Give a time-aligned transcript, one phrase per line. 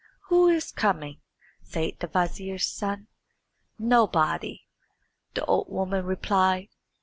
[0.29, 1.19] "Who is coming?"
[1.61, 3.05] said the vizier's son.
[3.77, 4.65] "Nobody,"
[5.35, 6.69] the old woman replied.